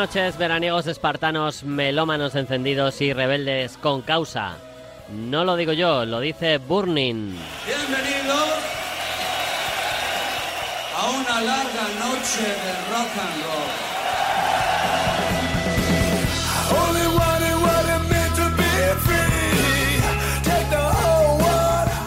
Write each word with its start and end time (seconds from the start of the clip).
Noches, 0.00 0.38
veraniegos 0.38 0.86
espartanos, 0.86 1.62
melómanos 1.62 2.34
encendidos 2.34 3.02
y 3.02 3.12
rebeldes 3.12 3.76
con 3.76 4.00
causa. 4.00 4.56
No 5.12 5.44
lo 5.44 5.56
digo 5.56 5.74
yo, 5.74 6.06
lo 6.06 6.20
dice 6.20 6.56
Burning. 6.56 7.36
Bienvenidos 7.66 8.48
a 10.96 11.10
una 11.10 11.40
larga 11.42 11.82
noche 11.98 12.40
de 12.40 12.72
rock 12.90 13.10
and 13.18 13.44
roll. 13.44 13.90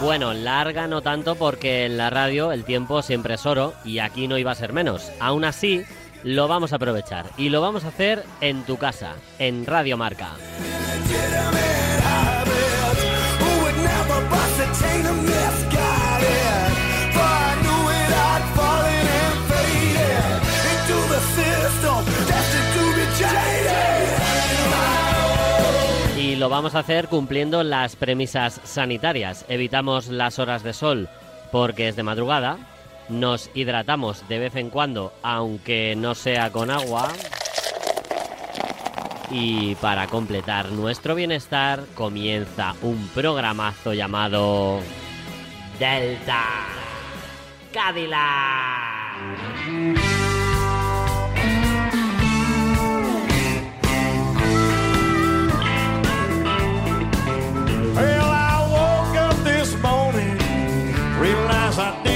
Bueno, 0.04 0.34
larga 0.34 0.86
no 0.86 1.00
tanto 1.00 1.34
porque 1.34 1.86
en 1.86 1.96
la 1.96 2.10
radio 2.10 2.52
el 2.52 2.64
tiempo 2.64 3.00
siempre 3.00 3.34
es 3.34 3.46
oro 3.46 3.72
y 3.84 4.00
aquí 4.00 4.28
no 4.28 4.36
iba 4.36 4.50
a 4.50 4.54
ser 4.54 4.74
menos. 4.74 5.10
Aún 5.18 5.46
así, 5.46 5.82
lo 6.24 6.48
vamos 6.48 6.72
a 6.72 6.76
aprovechar 6.76 7.26
y 7.36 7.50
lo 7.50 7.60
vamos 7.60 7.84
a 7.84 7.88
hacer 7.88 8.24
en 8.40 8.64
tu 8.64 8.78
casa, 8.78 9.14
en 9.38 9.66
Radio 9.66 9.98
Marca. 9.98 10.30
Y 26.18 26.36
lo 26.36 26.48
vamos 26.48 26.74
a 26.74 26.78
hacer 26.78 27.08
cumpliendo 27.08 27.62
las 27.62 27.96
premisas 27.96 28.60
sanitarias. 28.64 29.44
Evitamos 29.48 30.08
las 30.08 30.38
horas 30.38 30.62
de 30.62 30.72
sol 30.72 31.08
porque 31.52 31.88
es 31.88 31.96
de 31.96 32.02
madrugada. 32.02 32.73
Nos 33.08 33.50
hidratamos 33.54 34.26
de 34.28 34.38
vez 34.38 34.56
en 34.56 34.70
cuando, 34.70 35.12
aunque 35.22 35.94
no 35.96 36.14
sea 36.14 36.50
con 36.50 36.70
agua. 36.70 37.08
Y 39.30 39.74
para 39.76 40.06
completar 40.06 40.70
nuestro 40.72 41.14
bienestar 41.14 41.84
comienza 41.94 42.74
un 42.82 43.08
programazo 43.08 43.92
llamado 43.92 44.80
Delta 45.78 46.44
Cadillac. 47.72 48.84
Well, 57.94 58.30
I 58.30 58.68
woke 58.70 59.16
up 59.16 59.44
this 59.44 59.76
morning, 59.82 60.38
realized 61.18 61.78
I. 61.78 62.13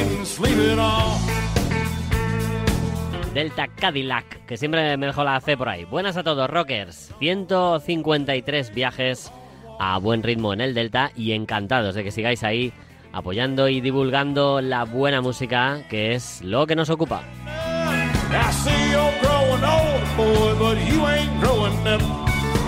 Delta 3.35 3.69
Cadillac, 3.69 4.47
que 4.47 4.57
siempre 4.57 4.97
me 4.97 5.07
dejo 5.07 5.25
la 5.25 5.41
C 5.41 5.57
por 5.57 5.69
ahí. 5.69 5.85
Buenas 5.85 6.17
a 6.17 6.23
todos, 6.23 6.49
rockers. 6.49 7.13
153 7.19 8.75
viajes 8.75 9.33
a 9.79 9.99
buen 9.99 10.23
ritmo 10.23 10.53
en 10.53 10.61
el 10.61 10.75
Delta 10.75 11.11
y 11.17 11.33
encantados 11.33 11.95
de 11.95 12.05
que 12.05 12.11
sigáis 12.11 12.43
ahí 12.45 12.73
apoyando 13.13 13.69
y 13.69 13.81
divulgando 13.81 14.61
la 14.61 14.85
buena 14.85 15.21
música, 15.21 15.83
que 15.89 16.15
es 16.15 16.43
lo 16.43 16.67
que 16.67 16.77
nos 16.77 16.91
ocupa. 16.91 17.23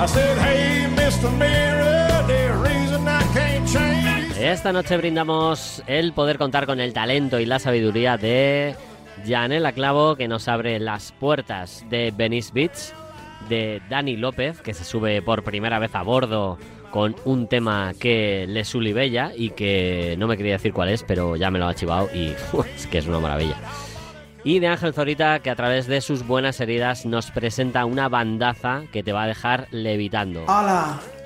I 0.00 0.06
said, 0.06 0.38
hey, 0.38 0.88
Mr. 0.96 1.30
Mirror, 1.32 1.89
Esta 4.50 4.72
noche 4.72 4.96
brindamos 4.96 5.80
el 5.86 6.12
poder 6.12 6.36
contar 6.36 6.66
con 6.66 6.80
el 6.80 6.92
talento 6.92 7.38
y 7.38 7.46
la 7.46 7.60
sabiduría 7.60 8.16
de 8.16 8.74
Janela 9.24 9.70
Clavo, 9.70 10.16
que 10.16 10.26
nos 10.26 10.48
abre 10.48 10.80
las 10.80 11.12
puertas 11.12 11.84
de 11.88 12.12
Venice 12.14 12.50
Beach, 12.52 12.92
de 13.48 13.80
Dani 13.88 14.16
López, 14.16 14.60
que 14.60 14.74
se 14.74 14.82
sube 14.82 15.22
por 15.22 15.44
primera 15.44 15.78
vez 15.78 15.94
a 15.94 16.02
bordo 16.02 16.58
con 16.90 17.14
un 17.24 17.46
tema 17.46 17.92
que 18.00 18.46
le 18.48 18.64
sulibella 18.64 19.30
y 19.36 19.50
que 19.50 20.16
no 20.18 20.26
me 20.26 20.36
quería 20.36 20.54
decir 20.54 20.72
cuál 20.72 20.88
es, 20.88 21.04
pero 21.04 21.36
ya 21.36 21.52
me 21.52 21.60
lo 21.60 21.68
ha 21.68 21.74
chivado 21.76 22.10
y 22.12 22.34
es 22.74 22.88
que 22.88 22.98
es 22.98 23.06
una 23.06 23.20
maravilla. 23.20 23.56
Y 24.42 24.58
de 24.58 24.66
Ángel 24.66 24.92
Zorita, 24.92 25.38
que 25.38 25.50
a 25.50 25.54
través 25.54 25.86
de 25.86 26.00
sus 26.00 26.26
buenas 26.26 26.58
heridas 26.60 27.06
nos 27.06 27.30
presenta 27.30 27.84
una 27.84 28.08
bandaza 28.08 28.82
que 28.92 29.04
te 29.04 29.12
va 29.12 29.22
a 29.22 29.28
dejar 29.28 29.68
levitando. 29.70 30.42
Hola. 30.48 30.98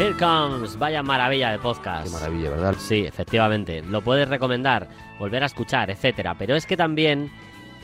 Here 0.00 0.16
comes, 0.16 0.78
vaya 0.78 1.02
maravilla 1.02 1.50
de 1.50 1.58
podcast. 1.58 2.06
Qué 2.06 2.10
maravilla, 2.10 2.48
¿verdad? 2.48 2.74
Sí, 2.78 3.04
efectivamente. 3.04 3.82
Lo 3.82 4.00
puedes 4.00 4.26
recomendar, 4.26 4.88
volver 5.18 5.42
a 5.42 5.46
escuchar, 5.46 5.90
etcétera. 5.90 6.36
Pero 6.38 6.56
es 6.56 6.64
que 6.64 6.74
también 6.74 7.30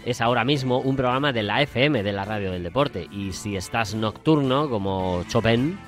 es 0.07 0.23
ahora 0.23 0.43
mismo 0.43 0.79
un 0.79 0.97
programa 0.97 1.35
de 1.35 1.43
la 1.43 1.61
FM, 1.61 2.03
de 2.03 2.13
la 2.15 2.25
radio 2.25 2.53
del 2.53 2.63
deporte. 2.63 3.07
Y 3.11 3.33
si 3.33 3.55
estás 3.55 3.95
nocturno, 3.95 4.71
como 4.71 5.25
Chopin, 5.29 5.79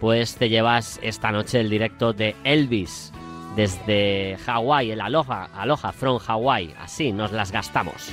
pues 0.00 0.36
te 0.36 0.48
llevas 0.48 0.98
esta 1.02 1.30
noche 1.30 1.60
el 1.60 1.68
directo 1.68 2.14
de 2.14 2.34
Elvis 2.44 3.12
desde 3.54 4.38
Hawái, 4.46 4.90
el 4.90 5.02
Aloha, 5.02 5.50
Aloha 5.54 5.92
from 5.92 6.16
Hawái. 6.16 6.74
Así 6.78 7.12
nos 7.12 7.30
las 7.30 7.52
gastamos. 7.52 8.10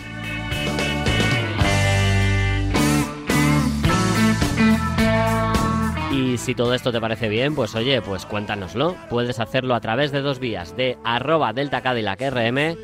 Y 6.21 6.37
si 6.37 6.53
todo 6.53 6.75
esto 6.75 6.91
te 6.91 7.01
parece 7.01 7.29
bien, 7.29 7.55
pues 7.55 7.73
oye, 7.73 7.99
pues 7.99 8.27
cuéntanoslo. 8.27 8.95
Puedes 9.09 9.39
hacerlo 9.39 9.73
a 9.73 9.79
través 9.81 10.11
de 10.11 10.21
dos 10.21 10.37
vías, 10.37 10.77
de 10.77 10.99
arroba 11.03 11.51
Delta 11.51 11.81
Cadillac 11.81 12.21
RM 12.21 12.77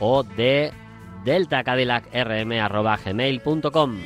o 0.00 0.22
de 0.22 0.72
Delta 1.22 1.62
Cadillac 1.64 2.08
RM 2.14 2.50
gmail.com. 3.04 3.98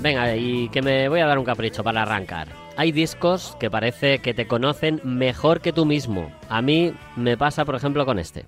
Venga, 0.00 0.36
y 0.36 0.68
que 0.68 0.80
me 0.80 1.08
voy 1.08 1.18
a 1.18 1.26
dar 1.26 1.38
un 1.40 1.44
capricho 1.44 1.82
para 1.82 2.02
arrancar. 2.02 2.48
Hay 2.76 2.92
discos 2.92 3.56
que 3.58 3.68
parece 3.68 4.20
que 4.20 4.32
te 4.32 4.46
conocen 4.46 5.00
mejor 5.02 5.60
que 5.60 5.72
tú 5.72 5.84
mismo. 5.84 6.30
A 6.48 6.62
mí 6.62 6.94
me 7.16 7.36
pasa, 7.36 7.64
por 7.64 7.74
ejemplo, 7.74 8.06
con 8.06 8.20
este. 8.20 8.46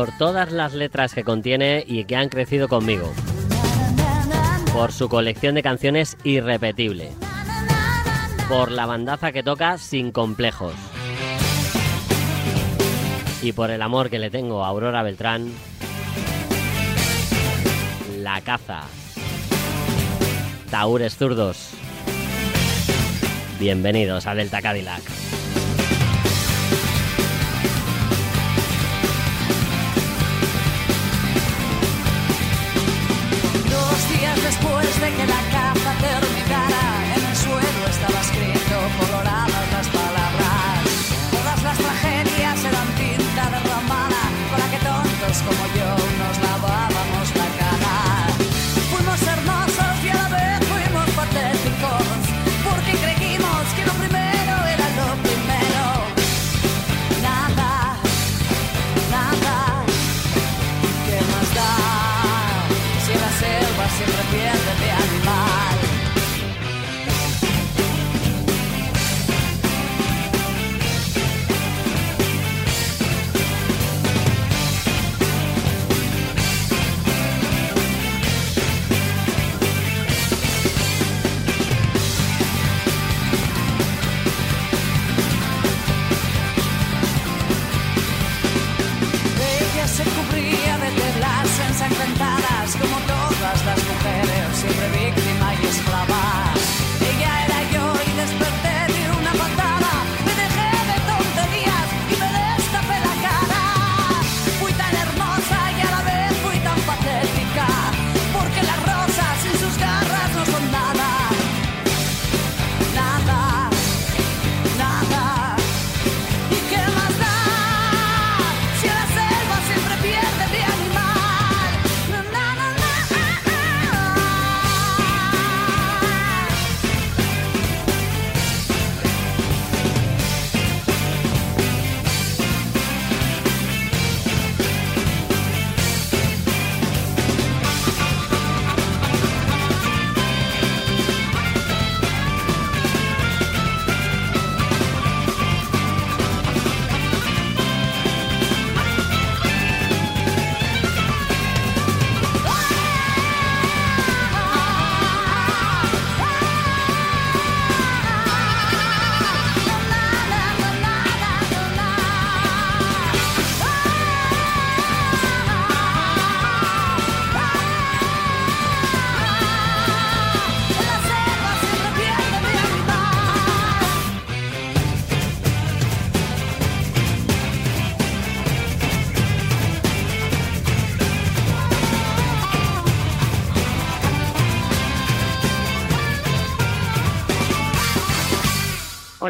Por 0.00 0.16
todas 0.16 0.50
las 0.50 0.72
letras 0.72 1.12
que 1.12 1.24
contiene 1.24 1.84
y 1.86 2.04
que 2.04 2.16
han 2.16 2.30
crecido 2.30 2.68
conmigo. 2.68 3.12
Por 4.72 4.92
su 4.92 5.10
colección 5.10 5.54
de 5.54 5.62
canciones 5.62 6.16
irrepetible. 6.24 7.12
por 8.48 8.70
la 8.70 8.86
bandaza 8.86 9.30
que 9.30 9.42
toca 9.42 9.76
sin 9.76 10.10
complejos. 10.10 10.72
Y 13.42 13.52
por 13.52 13.70
el 13.70 13.82
amor 13.82 14.08
que 14.08 14.18
le 14.18 14.30
tengo 14.30 14.64
a 14.64 14.68
Aurora 14.68 15.02
Beltrán, 15.02 15.52
la 18.20 18.40
caza. 18.40 18.84
Taúres 20.70 21.14
zurdos. 21.14 21.72
Bienvenidos 23.58 24.26
a 24.26 24.34
Delta 24.34 24.62
Cadillac. 24.62 25.19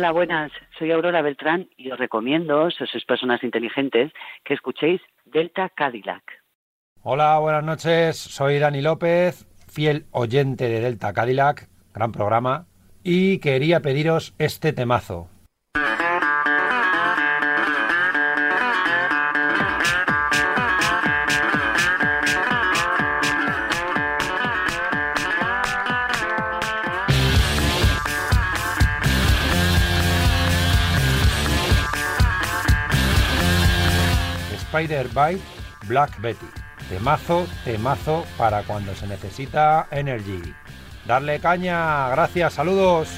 Hola, 0.01 0.13
buenas. 0.13 0.51
Soy 0.79 0.93
Aurora 0.93 1.21
Beltrán 1.21 1.69
y 1.77 1.91
os 1.91 1.99
recomiendo, 1.99 2.71
si 2.71 2.87
sois 2.87 3.05
personas 3.05 3.45
inteligentes, 3.45 4.11
que 4.47 4.55
escuchéis 4.55 5.03
Delta 5.27 5.69
Cadillac. 5.69 6.25
Hola, 7.03 7.39
buenas 7.39 7.63
noches. 7.63 8.17
Soy 8.17 8.59
Dani 8.59 8.81
López, 8.81 9.47
fiel 9.69 10.07
oyente 10.11 10.71
de 10.71 10.81
Delta 10.81 11.13
Cadillac, 11.13 11.69
gran 11.93 12.13
programa, 12.13 12.67
y 13.05 13.41
quería 13.41 13.81
pediros 13.81 14.35
este 14.39 14.73
temazo. 14.73 15.29
Spider 34.71 35.09
Bite 35.09 35.43
Black 35.89 36.21
Betty. 36.21 36.47
Temazo, 36.89 37.47
temazo 37.65 38.25
para 38.39 38.63
cuando 38.63 38.95
se 38.95 39.07
necesita 39.07 39.89
energy. 39.91 40.55
Darle 41.07 41.41
caña, 41.41 42.09
gracias, 42.11 42.55
saludos. 42.55 43.09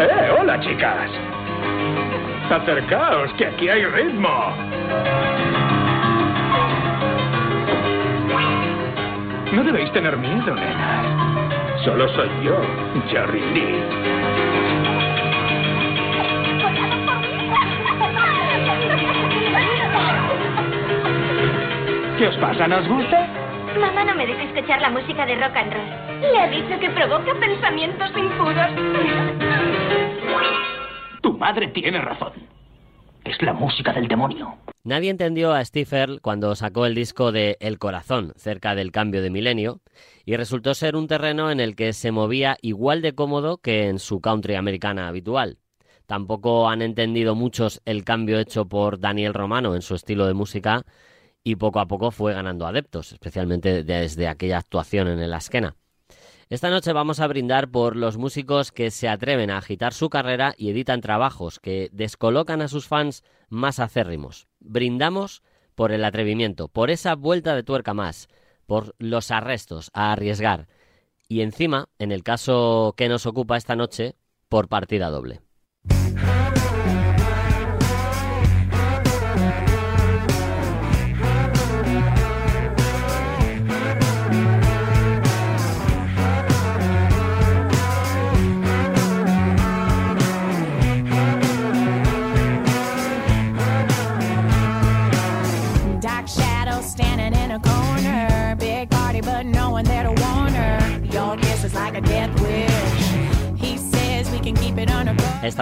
¡Eh, 0.00 0.30
hola 0.38 0.60
chicas! 0.60 1.10
Acercaos, 2.50 3.32
que 3.34 3.46
aquí 3.46 3.68
hay 3.68 3.84
ritmo. 3.84 4.54
No 9.52 9.64
debéis 9.64 9.92
tener 9.92 10.16
miedo, 10.16 10.54
nenas. 10.54 11.84
Solo 11.84 12.08
soy 12.08 12.28
yo, 12.42 12.60
Jerry 13.08 13.40
Lee. 13.52 13.82
¿Qué 22.18 22.26
os 22.26 22.36
pasa? 22.38 22.66
¿Nos 22.66 22.86
gusta? 22.88 23.47
Mamá 23.80 24.04
no 24.04 24.14
me 24.16 24.26
deja 24.26 24.42
escuchar 24.42 24.80
la 24.80 24.90
música 24.90 25.24
de 25.24 25.36
rock 25.36 25.56
and 25.56 25.72
roll. 25.72 26.20
Le 26.20 26.38
ha 26.38 26.48
dicho 26.48 26.80
que 26.80 26.90
provoca 26.90 27.32
pensamientos 27.38 28.10
impuros. 28.16 28.70
Tu 31.22 31.32
madre 31.38 31.68
tiene 31.68 32.00
razón. 32.00 32.32
Es 33.24 33.40
la 33.42 33.52
música 33.52 33.92
del 33.92 34.08
demonio. 34.08 34.56
Nadie 34.82 35.10
entendió 35.10 35.52
a 35.52 35.64
Steve 35.64 35.88
Earle 35.92 36.20
cuando 36.20 36.54
sacó 36.56 36.86
el 36.86 36.94
disco 36.94 37.30
de 37.30 37.56
El 37.60 37.78
Corazón, 37.78 38.32
cerca 38.36 38.74
del 38.74 38.90
cambio 38.90 39.22
de 39.22 39.30
milenio, 39.30 39.80
y 40.24 40.36
resultó 40.36 40.74
ser 40.74 40.96
un 40.96 41.06
terreno 41.06 41.50
en 41.50 41.60
el 41.60 41.76
que 41.76 41.92
se 41.92 42.10
movía 42.10 42.56
igual 42.62 43.02
de 43.02 43.14
cómodo 43.14 43.58
que 43.58 43.88
en 43.88 43.98
su 43.98 44.20
country 44.20 44.54
americana 44.54 45.06
habitual. 45.06 45.58
Tampoco 46.06 46.68
han 46.70 46.80
entendido 46.80 47.34
muchos 47.34 47.82
el 47.84 48.02
cambio 48.02 48.38
hecho 48.38 48.66
por 48.66 48.98
Daniel 48.98 49.34
Romano 49.34 49.74
en 49.74 49.82
su 49.82 49.94
estilo 49.94 50.26
de 50.26 50.32
música, 50.32 50.84
y 51.44 51.56
poco 51.56 51.80
a 51.80 51.86
poco 51.86 52.10
fue 52.10 52.34
ganando 52.34 52.66
adeptos, 52.66 53.12
especialmente 53.12 53.84
desde 53.84 54.28
aquella 54.28 54.58
actuación 54.58 55.08
en 55.08 55.20
el 55.20 55.32
Asquena. 55.32 55.76
Esta 56.50 56.70
noche 56.70 56.92
vamos 56.92 57.20
a 57.20 57.26
brindar 57.26 57.70
por 57.70 57.94
los 57.94 58.16
músicos 58.16 58.72
que 58.72 58.90
se 58.90 59.08
atreven 59.08 59.50
a 59.50 59.58
agitar 59.58 59.92
su 59.92 60.08
carrera 60.08 60.54
y 60.56 60.70
editan 60.70 61.02
trabajos 61.02 61.60
que 61.60 61.90
descolocan 61.92 62.62
a 62.62 62.68
sus 62.68 62.88
fans 62.88 63.22
más 63.50 63.80
acérrimos. 63.80 64.48
Brindamos 64.58 65.42
por 65.74 65.92
el 65.92 66.04
atrevimiento, 66.04 66.68
por 66.68 66.90
esa 66.90 67.14
vuelta 67.14 67.54
de 67.54 67.62
tuerca 67.62 67.92
más, 67.92 68.28
por 68.66 68.94
los 68.98 69.30
arrestos 69.30 69.90
a 69.92 70.12
arriesgar 70.12 70.68
y 71.28 71.42
encima, 71.42 71.88
en 71.98 72.10
el 72.10 72.22
caso 72.22 72.94
que 72.96 73.08
nos 73.08 73.26
ocupa 73.26 73.58
esta 73.58 73.76
noche, 73.76 74.16
por 74.48 74.68
partida 74.68 75.10
doble. 75.10 75.42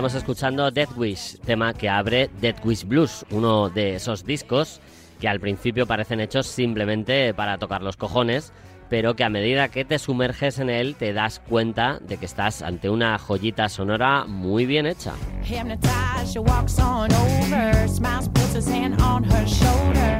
Estamos 0.06 0.22
escuchando 0.22 0.70
Death 0.70 0.96
Wish, 0.96 1.40
tema 1.40 1.74
que 1.74 1.88
abre 1.88 2.30
Death 2.40 2.64
Wish 2.64 2.84
Blues, 2.84 3.26
uno 3.32 3.70
de 3.70 3.96
esos 3.96 4.24
discos 4.24 4.80
que 5.18 5.26
al 5.26 5.40
principio 5.40 5.84
parecen 5.84 6.20
hechos 6.20 6.46
simplemente 6.46 7.34
para 7.34 7.58
tocar 7.58 7.82
los 7.82 7.96
cojones, 7.96 8.52
pero 8.88 9.16
que 9.16 9.24
a 9.24 9.30
medida 9.30 9.66
que 9.68 9.84
te 9.84 9.98
sumerges 9.98 10.60
en 10.60 10.70
él 10.70 10.94
te 10.94 11.12
das 11.12 11.40
cuenta 11.40 11.98
de 11.98 12.18
que 12.18 12.26
estás 12.26 12.62
ante 12.62 12.88
una 12.88 13.18
joyita 13.18 13.68
sonora 13.68 14.26
muy 14.26 14.64
bien 14.64 14.86
hecha. 14.86 15.12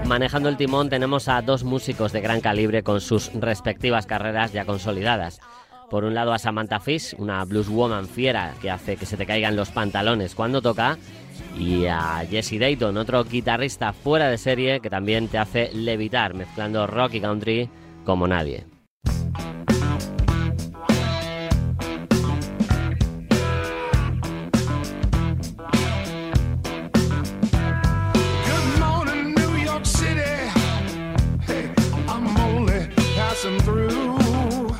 Manejando 0.05 0.49
el 0.49 0.57
timón 0.57 0.91
tenemos 0.91 1.29
a 1.29 1.43
dos 1.43 1.63
músicos 1.63 2.11
de 2.11 2.21
gran 2.23 2.41
calibre 2.41 2.83
con 2.83 3.01
sus 3.01 3.33
respectivas 3.35 4.07
carreras 4.07 4.53
ya 4.53 4.65
consolidadas. 4.65 5.39
Por 5.91 6.05
un 6.05 6.15
lado 6.15 6.33
a 6.33 6.39
Samantha 6.39 6.81
Fish, 6.81 7.15
una 7.19 7.45
blues 7.45 7.69
woman 7.69 8.07
fiera 8.07 8.55
que 8.61 8.71
hace 8.71 8.97
que 8.97 9.07
se 9.07 9.17
te 9.17 9.27
caigan 9.27 9.55
los 9.55 9.71
pantalones 9.71 10.35
cuando 10.35 10.61
toca, 10.61 10.99
y 11.59 11.87
a 11.87 12.25
Jesse 12.29 12.59
Dayton, 12.59 12.97
otro 12.97 13.25
guitarrista 13.25 13.93
fuera 13.93 14.29
de 14.29 14.39
serie 14.39 14.81
que 14.81 14.91
también 14.91 15.29
te 15.29 15.39
hace 15.39 15.71
levitar 15.73 16.35
mezclando 16.35 16.87
rock 16.87 17.15
y 17.15 17.21
country 17.21 17.71
como 18.05 18.27
nadie. 18.27 18.67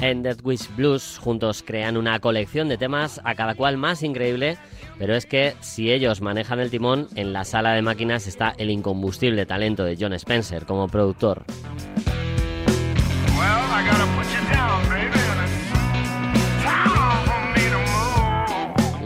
En 0.07 0.23
Death 0.23 0.39
Wish 0.45 0.69
Blues 0.77 1.19
juntos 1.19 1.65
crean 1.67 1.97
una 1.97 2.21
colección 2.21 2.69
de 2.69 2.79
temas 2.79 3.21
a 3.25 3.35
cada 3.35 3.57
cual 3.57 3.77
más 3.77 4.05
increíble, 4.05 4.57
pero 5.01 5.17
es 5.17 5.27
que 5.27 5.57
si 5.59 5.91
ellos 5.91 6.21
manejan 6.21 6.61
el 6.61 6.71
timón, 6.71 7.09
en 7.17 7.33
la 7.33 7.43
sala 7.43 7.73
de 7.73 7.83
máquinas 7.83 8.29
está 8.29 8.55
el 8.57 8.71
incombustible 8.71 9.47
talento 9.47 9.83
de 9.83 9.97
John 9.99 10.13
Spencer 10.13 10.65
como 10.65 10.87
productor. 10.87 11.43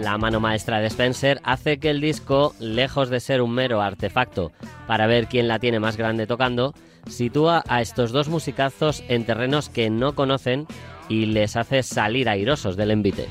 La 0.02 0.18
mano 0.18 0.38
maestra 0.38 0.80
de 0.80 0.88
Spencer 0.88 1.40
hace 1.44 1.78
que 1.78 1.88
el 1.88 2.02
disco, 2.02 2.54
lejos 2.58 3.08
de 3.08 3.20
ser 3.20 3.40
un 3.40 3.52
mero 3.52 3.80
artefacto 3.80 4.52
para 4.86 5.06
ver 5.06 5.28
quién 5.28 5.48
la 5.48 5.58
tiene 5.60 5.80
más 5.80 5.96
grande 5.96 6.26
tocando, 6.26 6.74
sitúa 7.06 7.62
a 7.68 7.80
estos 7.80 8.12
dos 8.12 8.28
musicazos 8.28 9.02
en 9.08 9.24
terrenos 9.24 9.68
que 9.68 9.90
no 9.90 10.14
conocen 10.14 10.66
y 11.08 11.26
les 11.26 11.56
hace 11.56 11.82
salir 11.82 12.28
airosos 12.28 12.76
del 12.76 12.90
envite. 12.90 13.28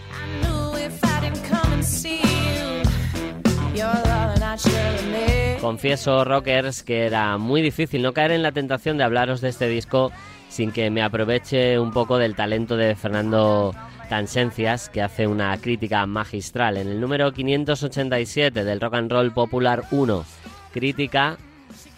Confieso, 5.62 6.26
rockers, 6.26 6.84
que 6.84 7.06
era 7.06 7.38
muy 7.38 7.62
difícil 7.62 8.02
no 8.02 8.14
caer 8.14 8.32
en 8.32 8.44
la 8.44 8.52
tentación 8.52 8.98
de 8.98 9.04
hablaros 9.04 9.42
de 9.42 9.50
este 9.50 9.68
disco 9.68 10.12
sin 10.48 10.72
que 10.72 10.90
me 10.90 11.02
aproveche 11.02 11.80
un 11.80 11.92
poco 11.92 12.18
del 12.18 12.36
talento 12.36 12.76
de 12.76 12.96
Fernando 12.96 13.74
Tansencias, 14.10 14.90
que 14.90 15.02
hace 15.02 15.28
una 15.28 15.56
crítica 15.58 16.06
magistral 16.06 16.78
en 16.78 16.88
el 16.88 17.00
número 17.00 17.32
587 17.32 18.64
del 18.64 18.82
Rock 18.82 18.96
and 18.96 19.12
Roll 19.12 19.32
Popular 19.32 19.84
1. 19.92 20.26
Crítica 20.74 21.38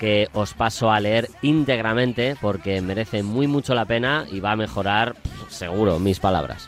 que 0.01 0.29
os 0.34 0.55
paso 0.55 0.89
a 0.89 1.00
leer 1.00 1.29
íntegramente 1.43 2.36
porque 2.41 2.81
merece 2.81 3.22
muy 3.22 3.46
mucho 3.46 3.75
la 3.75 3.86
pena 3.86 4.25
y 4.31 4.39
va 4.39 4.53
a 4.53 4.55
mejorar, 4.55 5.15
seguro, 5.48 6.00
mis 6.00 6.20
palabras. 6.20 6.67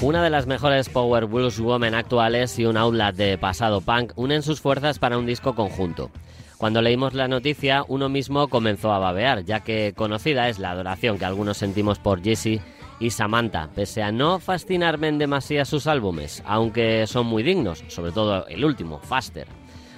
Una 0.00 0.24
de 0.24 0.30
las 0.30 0.48
mejores 0.48 0.88
power 0.88 1.26
blues 1.26 1.60
women 1.60 1.94
actuales 1.94 2.58
y 2.58 2.66
un 2.66 2.76
outlet 2.76 3.14
de 3.14 3.38
pasado 3.38 3.80
punk 3.82 4.14
unen 4.16 4.42
sus 4.42 4.60
fuerzas 4.60 4.98
para 4.98 5.16
un 5.16 5.26
disco 5.26 5.54
conjunto. 5.54 6.10
Cuando 6.58 6.82
leímos 6.82 7.14
la 7.14 7.28
noticia, 7.28 7.84
uno 7.86 8.08
mismo 8.08 8.48
comenzó 8.48 8.92
a 8.92 8.98
babear, 8.98 9.44
ya 9.44 9.60
que 9.60 9.94
conocida 9.96 10.48
es 10.48 10.58
la 10.58 10.72
adoración 10.72 11.16
que 11.16 11.24
algunos 11.24 11.56
sentimos 11.56 12.00
por 12.00 12.20
Jessie 12.20 12.60
y 12.98 13.10
Samantha, 13.10 13.70
pese 13.76 14.02
a 14.02 14.10
no 14.10 14.40
fascinarme 14.40 15.06
en 15.06 15.18
demasía 15.18 15.64
sus 15.64 15.86
álbumes, 15.86 16.42
aunque 16.44 17.06
son 17.06 17.26
muy 17.26 17.44
dignos, 17.44 17.84
sobre 17.86 18.10
todo 18.10 18.44
el 18.48 18.64
último, 18.64 18.98
Faster. 18.98 19.46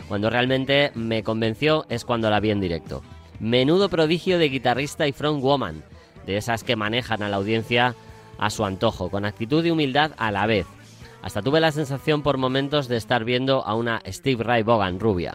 Cuando 0.07 0.29
realmente 0.29 0.93
me 0.95 1.23
convenció 1.23 1.87
es 1.89 2.05
cuando 2.05 2.29
la 2.29 2.41
vi 2.41 2.51
en 2.51 2.61
directo. 2.61 3.03
Menudo 3.39 3.89
prodigio 3.89 4.39
de 4.39 4.51
guitarrista 4.51 5.09
y 5.09 5.13
frontwoman, 5.13 5.83
de 6.27 6.37
esas 6.37 6.63
que 6.63 6.77
manejan 6.77 7.23
a 7.23 7.31
la 7.31 7.39
audiencia 7.39 7.95
a 8.37 8.51
su 8.51 8.67
antojo, 8.67 9.09
con 9.09 9.25
actitud 9.25 9.65
y 9.65 9.71
humildad 9.71 10.13
a 10.19 10.31
la 10.31 10.45
vez. 10.45 10.67
Hasta 11.23 11.41
tuve 11.41 11.61
la 11.61 11.73
sensación 11.73 12.23
por 12.23 12.37
momentos 12.37 12.87
de 12.87 12.99
estar 12.99 13.25
viendo 13.25 13.65
a 13.65 13.75
una 13.75 14.03
Steve 14.07 14.45
Ray 14.45 14.63
Vaughan 14.63 15.01
rubia. 15.01 15.35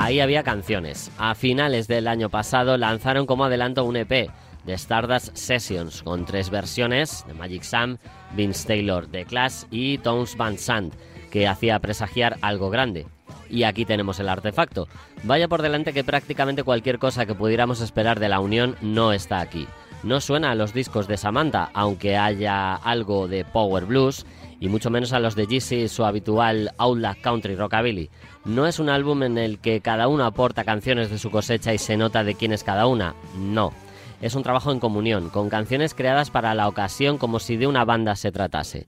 Ahí 0.00 0.20
había 0.20 0.42
canciones. 0.42 1.10
A 1.18 1.34
finales 1.34 1.86
del 1.86 2.08
año 2.08 2.30
pasado 2.30 2.78
lanzaron 2.78 3.26
como 3.26 3.44
adelanto 3.44 3.84
un 3.84 3.96
EP 3.96 4.30
de 4.64 4.72
Stardust 4.72 5.36
Sessions 5.36 6.02
con 6.02 6.24
tres 6.24 6.48
versiones 6.48 7.22
de 7.28 7.34
Magic 7.34 7.62
Sam, 7.62 7.98
Vince 8.34 8.66
Taylor 8.66 9.08
de 9.08 9.26
Clash 9.26 9.64
y 9.70 9.98
Tones 9.98 10.38
Van 10.38 10.56
Sant, 10.56 10.94
que 11.30 11.46
hacía 11.46 11.78
presagiar 11.80 12.38
algo 12.40 12.70
grande. 12.70 13.08
Y 13.50 13.64
aquí 13.64 13.84
tenemos 13.84 14.18
el 14.20 14.30
artefacto. 14.30 14.88
Vaya 15.24 15.48
por 15.48 15.60
delante 15.60 15.92
que 15.92 16.02
prácticamente 16.02 16.64
cualquier 16.64 16.98
cosa 16.98 17.26
que 17.26 17.34
pudiéramos 17.34 17.82
esperar 17.82 18.20
de 18.20 18.30
la 18.30 18.40
unión 18.40 18.76
no 18.80 19.12
está 19.12 19.40
aquí. 19.40 19.68
No 20.02 20.22
suena 20.22 20.52
a 20.52 20.54
los 20.54 20.72
discos 20.72 21.08
de 21.08 21.18
Samantha, 21.18 21.68
aunque 21.74 22.16
haya 22.16 22.74
algo 22.74 23.28
de 23.28 23.44
power 23.44 23.84
blues, 23.84 24.24
y 24.60 24.68
mucho 24.68 24.90
menos 24.90 25.12
a 25.12 25.18
los 25.18 25.34
de 25.34 25.46
Jeezy 25.46 25.88
su 25.88 26.04
habitual 26.04 26.72
Outlaw 26.76 27.14
Country 27.22 27.56
Rockabilly. 27.56 28.10
No 28.44 28.66
es 28.66 28.78
un 28.78 28.90
álbum 28.90 29.22
en 29.22 29.38
el 29.38 29.58
que 29.58 29.80
cada 29.80 30.06
uno 30.06 30.24
aporta 30.24 30.64
canciones 30.64 31.10
de 31.10 31.18
su 31.18 31.30
cosecha 31.30 31.72
y 31.72 31.78
se 31.78 31.96
nota 31.96 32.22
de 32.22 32.34
quién 32.34 32.52
es 32.52 32.62
cada 32.62 32.86
una, 32.86 33.14
no. 33.36 33.72
Es 34.20 34.34
un 34.34 34.42
trabajo 34.42 34.70
en 34.70 34.80
comunión, 34.80 35.30
con 35.30 35.48
canciones 35.48 35.94
creadas 35.94 36.30
para 36.30 36.54
la 36.54 36.68
ocasión 36.68 37.16
como 37.16 37.40
si 37.40 37.56
de 37.56 37.66
una 37.66 37.86
banda 37.86 38.16
se 38.16 38.30
tratase. 38.30 38.86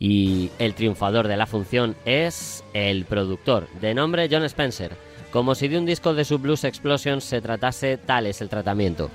Y 0.00 0.50
el 0.58 0.74
triunfador 0.74 1.28
de 1.28 1.36
la 1.36 1.46
función 1.46 1.94
es 2.04 2.64
el 2.74 3.04
productor, 3.04 3.68
de 3.80 3.94
nombre 3.94 4.28
John 4.28 4.42
Spencer. 4.42 4.96
Como 5.30 5.54
si 5.54 5.68
de 5.68 5.78
un 5.78 5.86
disco 5.86 6.14
de 6.14 6.24
su 6.24 6.40
Blues 6.40 6.64
Explosion 6.64 7.20
se 7.20 7.40
tratase, 7.40 7.96
tal 7.96 8.26
es 8.26 8.40
el 8.40 8.48
tratamiento. 8.48 9.08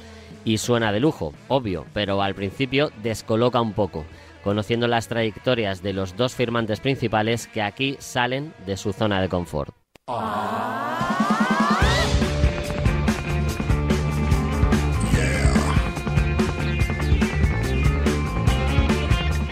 Y 0.46 0.60
suena 0.60 0.94
de 0.94 1.02
lujo, 1.02 1.34
obvio, 1.50 1.86
pero 1.94 2.22
al 2.22 2.34
principio 2.34 2.90
descoloca 3.04 3.60
un 3.60 3.74
poco, 3.74 4.06
conociendo 4.44 4.88
las 4.88 5.08
trayectorias 5.08 5.82
de 5.82 5.94
los 5.94 6.16
dos 6.16 6.36
firmantes 6.36 6.80
principales 6.80 7.48
que 7.48 7.62
aquí 7.62 7.98
salen 8.00 8.54
de 8.66 8.78
su 8.78 8.94
zona 8.94 9.22
de 9.22 9.30
confort. 9.30 9.74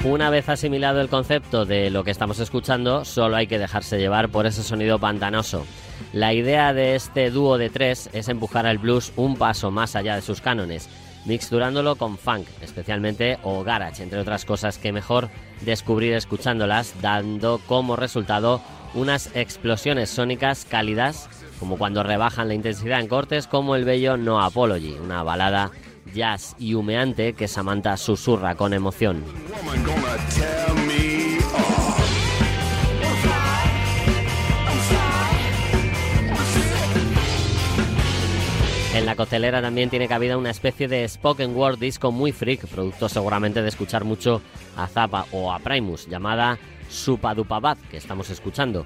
Una 0.06 0.30
vez 0.30 0.48
asimilado 0.50 1.02
el 1.02 1.10
concepto 1.10 1.66
de 1.66 1.90
lo 1.90 2.04
que 2.04 2.12
estamos 2.12 2.40
escuchando, 2.40 3.04
solo 3.04 3.38
hay 3.38 3.48
que 3.48 3.58
dejarse 3.58 3.98
llevar 3.98 4.30
por 4.30 4.46
ese 4.46 4.62
sonido 4.62 5.00
pantanoso. 5.00 5.66
La 6.14 6.32
idea 6.32 6.74
de 6.74 6.94
este 6.94 7.32
dúo 7.32 7.58
de 7.58 7.72
tres 7.72 8.10
es 8.14 8.30
empujar 8.30 8.68
al 8.68 8.78
blues 8.78 9.12
un 9.16 9.36
paso 9.36 9.72
más 9.72 9.96
allá 9.96 10.16
de 10.16 10.22
sus 10.22 10.42
cánones, 10.42 10.88
mixturándolo 11.26 11.96
con 11.96 12.18
funk, 12.18 12.48
especialmente 12.62 13.38
o 13.44 13.64
garage, 13.64 14.04
entre 14.04 14.20
otras 14.20 14.46
cosas 14.46 14.78
que 14.78 14.92
mejor 14.92 15.30
descubrir 15.62 16.14
escuchándolas, 16.14 16.94
dando 17.02 17.60
como 17.68 17.96
resultado 17.96 18.62
unas 18.94 19.36
explosiones 19.36 20.10
sónicas 20.10 20.66
cálidas, 20.66 21.30
como 21.60 21.78
cuando 21.78 22.04
rebajan 22.04 22.48
la 22.48 22.54
intensidad 22.54 23.00
en 23.00 23.08
cortes, 23.08 23.48
como 23.48 23.76
el 23.76 23.86
bello 23.86 24.18
No 24.18 24.42
Apology, 24.42 24.94
una 24.94 25.24
balada 25.24 25.72
jazz 26.14 26.56
y 26.60 26.76
humeante 26.76 27.34
que 27.34 27.48
Samantha 27.48 27.98
susurra 27.98 28.56
con 28.56 28.74
emoción. 28.74 29.24
En 38.96 39.06
la 39.06 39.18
costelera 39.18 39.62
también 39.62 39.90
tiene 39.90 40.08
cabida 40.08 40.38
una 40.38 40.52
especie 40.52 40.88
de 40.88 41.06
spoken 41.06 41.54
word 41.54 41.80
disco 41.80 42.14
muy 42.14 42.32
freak, 42.32 42.66
producto 42.66 43.10
seguramente 43.10 43.62
de 43.62 43.68
escuchar 43.68 44.06
mucho 44.06 44.42
a 44.78 44.88
Zappa 44.88 45.26
o 45.34 45.52
a 45.52 45.60
Primus, 45.60 46.08
llamada 46.08 46.58
Supadupabad, 46.88 47.78
que 47.92 47.98
estamos 47.98 48.30
escuchando. 48.30 48.86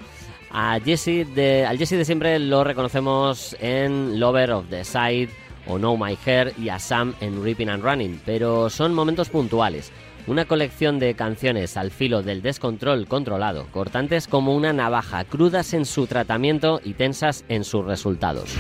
A 0.49 0.79
Jesse 0.83 1.27
de, 1.35 1.63
al 1.63 1.77
Jesse 1.77 1.91
de 1.91 2.05
siempre 2.05 2.39
lo 2.39 2.63
reconocemos 2.63 3.55
en 3.59 4.19
Lover 4.19 4.49
of 4.49 4.69
the 4.71 4.83
Side 4.83 5.29
o 5.67 5.77
Know 5.77 5.95
My 5.95 6.17
Hair 6.25 6.55
y 6.57 6.69
a 6.69 6.79
Sam 6.79 7.13
en 7.21 7.43
Ripping 7.43 7.69
and 7.69 7.83
Running, 7.83 8.19
pero 8.25 8.71
son 8.71 8.95
momentos 8.95 9.29
puntuales. 9.29 9.91
Una 10.25 10.45
colección 10.45 10.97
de 10.97 11.13
canciones 11.13 11.77
al 11.77 11.91
filo 11.91 12.23
del 12.23 12.41
descontrol 12.41 13.05
controlado, 13.07 13.67
cortantes 13.71 14.27
como 14.27 14.55
una 14.55 14.73
navaja, 14.73 15.23
crudas 15.25 15.75
en 15.75 15.85
su 15.85 16.07
tratamiento 16.07 16.81
y 16.83 16.93
tensas 16.93 17.45
en 17.47 17.63
sus 17.63 17.85
resultados. 17.85 18.55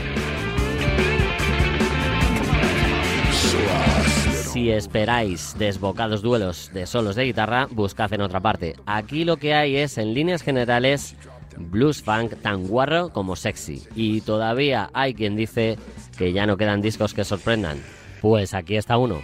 Si 4.51 4.71
esperáis 4.71 5.55
desbocados 5.59 6.23
duelos 6.23 6.71
de 6.73 6.87
solos 6.87 7.15
de 7.15 7.25
guitarra, 7.25 7.67
buscad 7.69 8.11
en 8.13 8.21
otra 8.21 8.39
parte. 8.39 8.75
Aquí 8.87 9.23
lo 9.23 9.37
que 9.37 9.53
hay 9.53 9.75
es, 9.75 9.99
en 9.99 10.15
líneas 10.15 10.41
generales, 10.41 11.15
blues 11.55 12.01
funk 12.01 12.33
tan 12.41 12.65
guarro 12.65 13.09
como 13.09 13.35
sexy. 13.35 13.83
Y 13.93 14.21
todavía 14.21 14.89
hay 14.91 15.13
quien 15.13 15.35
dice 15.35 15.77
que 16.17 16.33
ya 16.33 16.47
no 16.47 16.57
quedan 16.57 16.81
discos 16.81 17.13
que 17.13 17.25
sorprendan. 17.25 17.79
Pues 18.21 18.55
aquí 18.55 18.75
está 18.75 18.97
uno. 18.97 19.19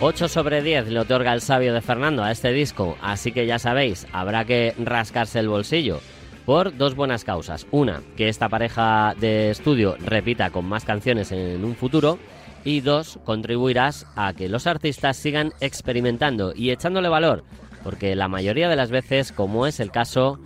...8 0.00 0.28
sobre 0.28 0.62
10 0.62 0.88
le 0.88 1.00
otorga 1.00 1.34
el 1.34 1.42
sabio 1.42 1.74
de 1.74 1.82
Fernando 1.82 2.24
a 2.24 2.30
este 2.30 2.52
disco, 2.52 2.96
así 3.02 3.32
que 3.32 3.44
ya 3.44 3.58
sabéis, 3.58 4.06
habrá 4.12 4.46
que 4.46 4.74
rascarse 4.78 5.40
el 5.40 5.50
bolsillo 5.50 6.00
por 6.44 6.76
dos 6.76 6.94
buenas 6.94 7.24
causas. 7.24 7.66
Una, 7.70 8.02
que 8.16 8.28
esta 8.28 8.48
pareja 8.48 9.14
de 9.18 9.50
estudio 9.50 9.96
repita 10.04 10.50
con 10.50 10.64
más 10.66 10.84
canciones 10.84 11.32
en 11.32 11.64
un 11.64 11.76
futuro. 11.76 12.18
Y 12.62 12.80
dos, 12.80 13.18
contribuirás 13.24 14.06
a 14.16 14.34
que 14.34 14.48
los 14.48 14.66
artistas 14.66 15.16
sigan 15.16 15.52
experimentando 15.60 16.52
y 16.54 16.70
echándole 16.70 17.08
valor, 17.08 17.42
porque 17.82 18.14
la 18.14 18.28
mayoría 18.28 18.68
de 18.68 18.76
las 18.76 18.90
veces, 18.90 19.32
como 19.32 19.66
es 19.66 19.80
el 19.80 19.90
caso, 19.90 20.38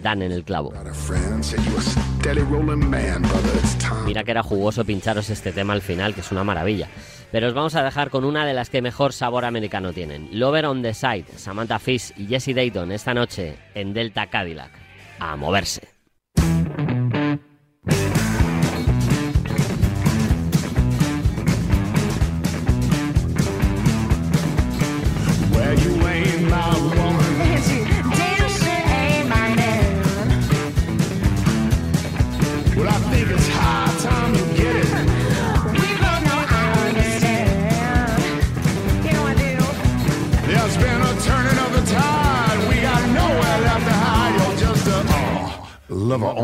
dan 0.00 0.22
en 0.22 0.30
el 0.30 0.44
clavo. 0.44 0.72
Mira 4.04 4.24
que 4.24 4.30
era 4.30 4.42
jugoso 4.42 4.84
pincharos 4.84 5.30
este 5.30 5.52
tema 5.52 5.72
al 5.72 5.82
final, 5.82 6.14
que 6.14 6.20
es 6.20 6.30
una 6.30 6.44
maravilla. 6.44 6.88
Pero 7.32 7.48
os 7.48 7.54
vamos 7.54 7.74
a 7.74 7.82
dejar 7.82 8.10
con 8.10 8.24
una 8.24 8.46
de 8.46 8.54
las 8.54 8.70
que 8.70 8.80
mejor 8.80 9.12
sabor 9.12 9.44
americano 9.44 9.92
tienen. 9.92 10.28
Lover 10.32 10.66
on 10.66 10.82
the 10.82 10.94
Side, 10.94 11.26
Samantha 11.36 11.78
Fish 11.78 12.12
y 12.16 12.26
Jesse 12.26 12.54
Dayton 12.54 12.92
esta 12.92 13.14
noche 13.14 13.56
en 13.74 13.92
Delta 13.92 14.26
Cadillac. 14.28 14.70
A 15.18 15.36
moverse. 15.36 15.95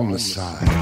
On 0.03 0.11
the 0.11 0.19
side. 0.19 0.82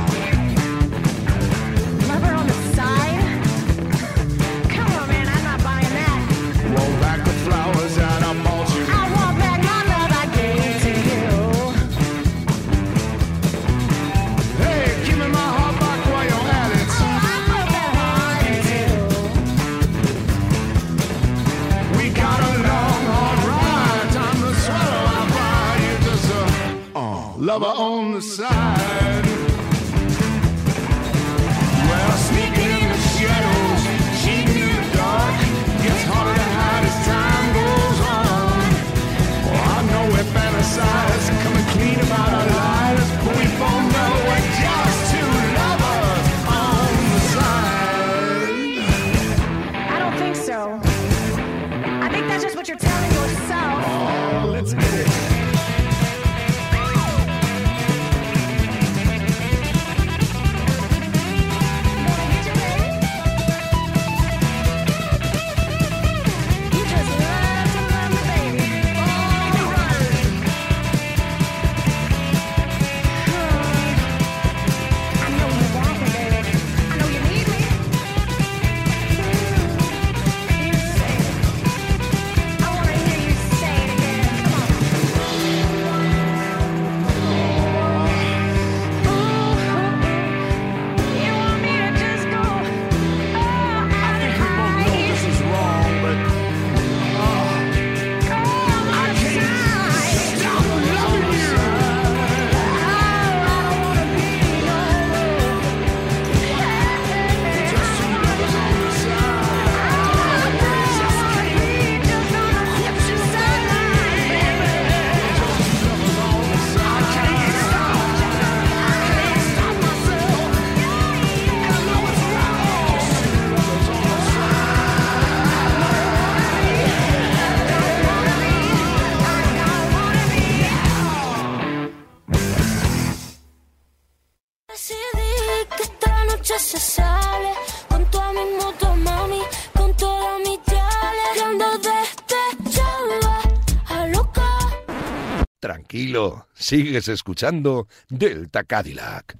Tranquilo, 146.01 146.47
sigues 146.55 147.09
escuchando 147.09 147.87
Delta 148.09 148.65
Cadillac. 148.65 149.37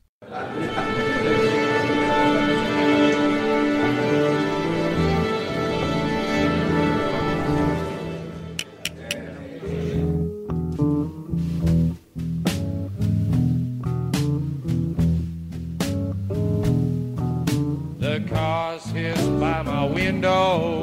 The 17.99 18.23
cars 18.29 18.85
hiss 18.93 19.19
by 19.41 19.63
my 19.63 19.87
window. 19.87 20.83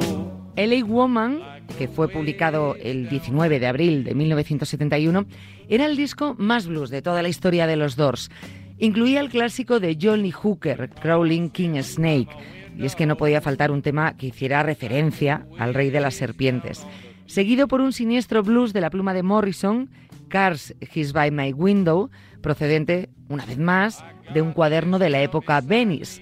LA 0.56 0.84
Woman, 0.84 1.40
que 1.78 1.86
fue 1.86 2.08
publicado 2.08 2.74
el 2.74 3.08
19 3.08 3.60
de 3.60 3.66
abril 3.68 4.02
de 4.02 4.16
1971, 4.16 5.26
era 5.68 5.86
el 5.86 5.96
disco 5.96 6.34
más 6.36 6.66
blues 6.66 6.90
de 6.90 7.02
toda 7.02 7.22
la 7.22 7.28
historia 7.28 7.68
de 7.68 7.76
los 7.76 7.94
Doors. 7.94 8.30
Incluía 8.78 9.20
el 9.20 9.28
clásico 9.28 9.78
de 9.78 9.96
Johnny 10.00 10.32
Hooker, 10.32 10.90
Crawling 11.00 11.50
King 11.50 11.80
Snake, 11.82 12.30
y 12.76 12.84
es 12.84 12.96
que 12.96 13.06
no 13.06 13.16
podía 13.16 13.40
faltar 13.40 13.70
un 13.70 13.82
tema 13.82 14.16
que 14.16 14.26
hiciera 14.26 14.64
referencia 14.64 15.46
al 15.56 15.72
rey 15.72 15.90
de 15.90 16.00
las 16.00 16.14
serpientes. 16.14 16.84
Seguido 17.26 17.68
por 17.68 17.80
un 17.80 17.92
siniestro 17.92 18.42
blues 18.42 18.72
de 18.72 18.80
la 18.80 18.90
pluma 18.90 19.14
de 19.14 19.22
Morrison, 19.22 19.88
Cars 20.26 20.74
His 20.92 21.12
By 21.12 21.30
My 21.30 21.52
Window, 21.52 22.10
procedente, 22.42 23.08
una 23.28 23.46
vez 23.46 23.58
más, 23.58 24.04
de 24.34 24.42
un 24.42 24.52
cuaderno 24.52 24.98
de 24.98 25.10
la 25.10 25.22
época 25.22 25.60
Venice. 25.60 26.20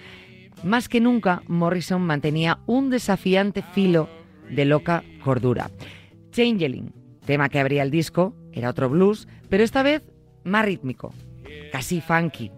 Más 0.62 0.88
que 0.90 1.00
nunca, 1.00 1.42
Morrison 1.48 2.02
mantenía 2.02 2.58
un 2.66 2.90
desafiante 2.90 3.62
filo 3.62 4.10
de 4.50 4.64
loca 4.64 5.04
cordura. 5.22 5.70
Changeling, 6.30 6.92
tema 7.24 7.48
que 7.48 7.60
abría 7.60 7.82
el 7.82 7.90
disco, 7.90 8.34
era 8.52 8.70
otro 8.70 8.88
blues, 8.88 9.28
pero 9.48 9.64
esta 9.64 9.82
vez 9.82 10.02
más 10.44 10.64
rítmico, 10.64 11.12
casi 11.72 12.00
funky, 12.00 12.50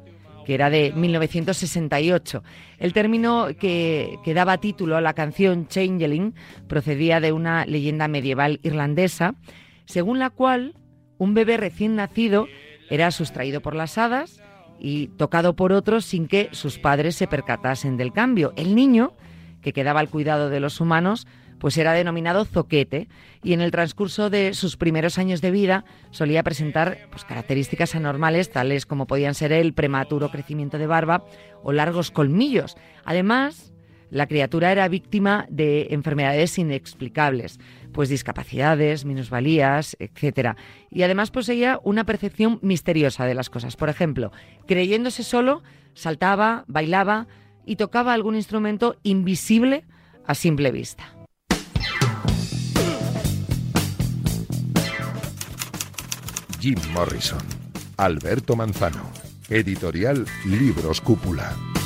que 0.48 0.54
era 0.54 0.70
de 0.70 0.92
1968. 0.94 2.42
El 2.78 2.92
término 2.92 3.48
que, 3.58 4.18
daba 4.34 4.58
título 4.58 4.96
a 4.96 5.00
la 5.00 5.12
canción 5.12 5.66
Changeling 5.66 6.34
procedía 6.68 7.20
de 7.20 7.32
una 7.32 7.66
leyenda 7.66 8.08
medieval 8.08 8.60
irlandesa, 8.62 9.34
según 9.84 10.18
la 10.18 10.30
cual 10.30 10.74
un 11.18 11.34
bebé 11.34 11.56
recién 11.56 11.96
nacido 11.96 12.46
era 12.88 13.10
sustraído 13.10 13.60
por 13.60 13.74
las 13.74 13.98
hadas 13.98 14.40
y 14.78 15.08
tocado 15.08 15.54
por 15.54 15.72
otros 15.72 16.04
sin 16.04 16.28
que 16.28 16.48
sus 16.52 16.78
padres 16.78 17.16
se 17.16 17.26
percatasen 17.26 17.96
del 17.96 18.12
cambio. 18.12 18.52
El 18.56 18.74
niño, 18.74 19.12
que 19.60 19.72
quedaba 19.72 20.00
al 20.00 20.08
cuidado 20.08 20.48
de 20.48 20.60
los 20.60 20.80
humanos, 20.80 21.26
pues 21.58 21.76
era 21.76 21.92
denominado 21.92 22.44
zoquete 22.44 23.08
y 23.42 23.52
en 23.52 23.60
el 23.60 23.70
transcurso 23.70 24.30
de 24.30 24.54
sus 24.54 24.76
primeros 24.76 25.18
años 25.18 25.40
de 25.40 25.50
vida 25.50 25.84
solía 26.10 26.42
presentar 26.42 26.98
pues, 27.10 27.24
características 27.24 27.94
anormales 27.94 28.50
tales 28.50 28.86
como 28.86 29.06
podían 29.06 29.34
ser 29.34 29.52
el 29.52 29.74
prematuro 29.74 30.30
crecimiento 30.30 30.78
de 30.78 30.86
barba 30.86 31.24
o 31.62 31.72
largos 31.72 32.10
colmillos. 32.10 32.76
Además, 33.04 33.72
la 34.10 34.26
criatura 34.26 34.72
era 34.72 34.88
víctima 34.88 35.46
de 35.50 35.88
enfermedades 35.90 36.58
inexplicables, 36.58 37.60
pues 37.92 38.08
discapacidades, 38.08 39.04
minusvalías, 39.04 39.96
etc. 39.98 40.56
Y 40.90 41.02
además 41.02 41.30
poseía 41.30 41.78
una 41.84 42.04
percepción 42.04 42.58
misteriosa 42.62 43.26
de 43.26 43.34
las 43.34 43.50
cosas. 43.50 43.76
Por 43.76 43.90
ejemplo, 43.90 44.32
creyéndose 44.66 45.22
solo, 45.22 45.62
saltaba, 45.94 46.64
bailaba 46.68 47.26
y 47.66 47.76
tocaba 47.76 48.14
algún 48.14 48.34
instrumento 48.34 48.96
invisible 49.02 49.84
a 50.26 50.34
simple 50.34 50.72
vista. 50.72 51.17
Jim 56.60 56.78
Morrison, 56.92 57.38
Alberto 57.96 58.56
Manzano, 58.56 59.10
editorial 59.48 60.24
Libros 60.44 61.00
Cúpula. 61.00 61.77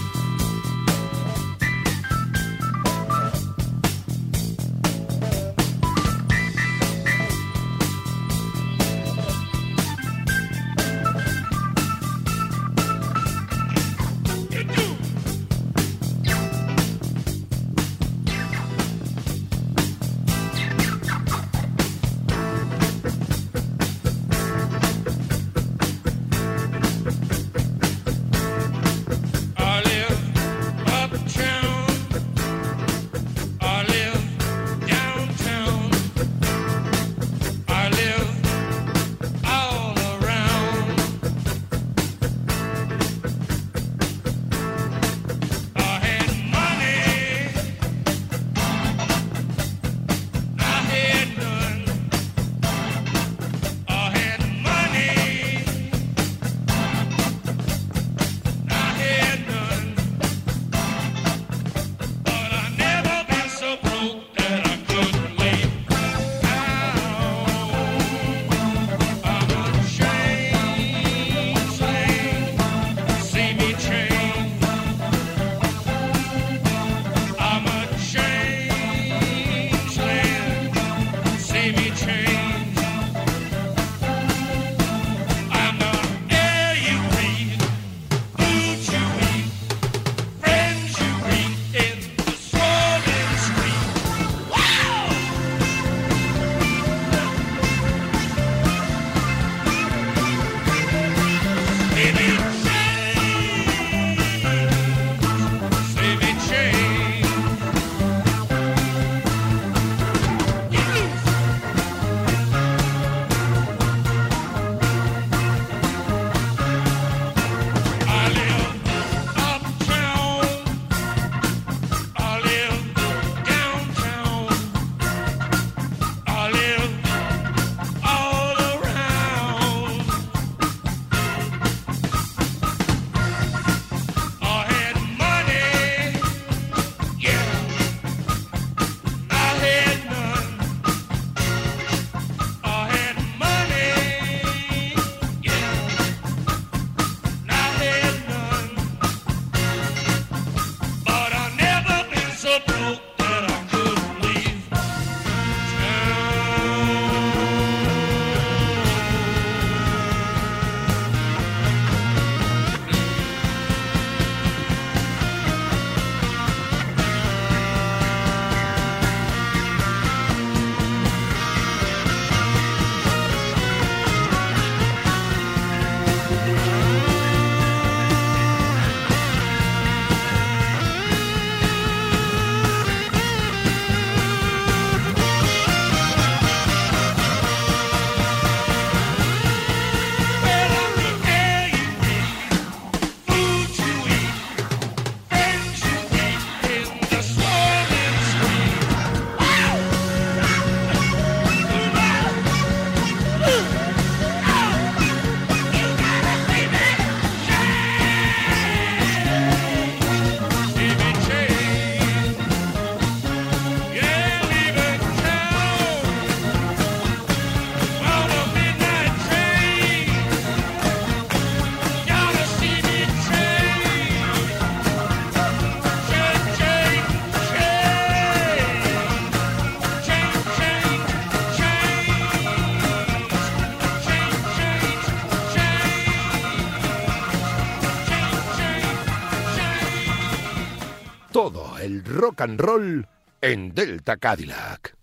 Rock 242.13 242.43
and 242.43 242.61
roll 242.61 243.07
en 243.41 243.75
Delta 243.75 244.17
Cadillac. 244.17 244.95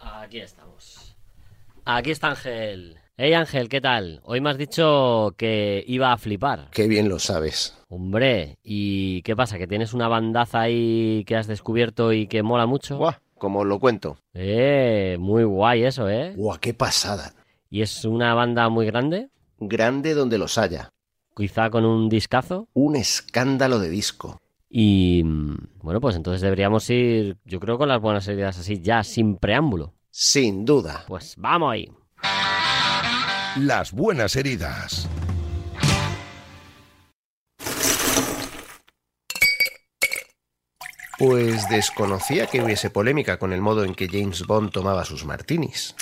Aquí 0.00 0.40
estamos. 0.40 1.16
Aquí 1.84 2.10
está 2.10 2.30
Ángel. 2.30 2.98
Hey 3.16 3.34
Ángel, 3.34 3.68
¿qué 3.68 3.80
tal? 3.80 4.20
Hoy 4.24 4.40
me 4.40 4.50
has 4.50 4.58
dicho 4.58 5.34
que 5.36 5.84
iba 5.86 6.12
a 6.12 6.18
flipar. 6.18 6.68
Qué 6.72 6.88
bien 6.88 7.08
lo 7.08 7.18
sabes. 7.18 7.78
Hombre, 7.88 8.58
¿y 8.64 9.22
qué 9.22 9.36
pasa? 9.36 9.58
¿Que 9.58 9.68
tienes 9.68 9.94
una 9.94 10.08
bandaza 10.08 10.62
ahí 10.62 11.24
que 11.26 11.36
has 11.36 11.46
descubierto 11.46 12.12
y 12.12 12.26
que 12.26 12.42
mola 12.42 12.66
mucho? 12.66 12.98
Buah, 12.98 13.20
como 13.38 13.64
lo 13.64 13.78
cuento. 13.78 14.18
Eh, 14.32 15.16
muy 15.20 15.44
guay 15.44 15.84
eso, 15.84 16.08
¿eh? 16.08 16.32
Buah, 16.36 16.58
qué 16.58 16.74
pasada. 16.74 17.34
¿Y 17.70 17.82
es 17.82 18.04
una 18.04 18.34
banda 18.34 18.68
muy 18.68 18.86
grande? 18.86 19.28
Grande 19.60 20.14
donde 20.14 20.38
los 20.38 20.58
haya. 20.58 20.90
Quizá 21.36 21.70
con 21.70 21.84
un 21.84 22.08
discazo. 22.08 22.68
Un 22.74 22.96
escándalo 22.96 23.78
de 23.78 23.90
disco. 23.90 24.40
Y 24.68 25.22
mm, 25.24 25.56
bueno, 25.82 26.00
pues 26.00 26.16
entonces 26.16 26.40
deberíamos 26.40 26.88
ir, 26.90 27.36
yo 27.44 27.60
creo, 27.60 27.78
con 27.78 27.88
las 27.88 28.00
buenas 28.00 28.26
heridas 28.28 28.58
así, 28.58 28.80
ya, 28.80 29.04
sin 29.04 29.36
preámbulo. 29.36 29.94
Sin 30.10 30.64
duda. 30.64 31.04
Pues 31.06 31.34
vamos 31.36 31.72
ahí. 31.72 31.90
Las 33.56 33.92
buenas 33.92 34.36
heridas. 34.36 35.08
Pues 41.18 41.68
desconocía 41.68 42.46
que 42.46 42.60
hubiese 42.60 42.90
polémica 42.90 43.38
con 43.38 43.52
el 43.52 43.60
modo 43.60 43.84
en 43.84 43.94
que 43.94 44.08
James 44.08 44.44
Bond 44.46 44.72
tomaba 44.72 45.04
sus 45.04 45.24
martinis. 45.24 45.94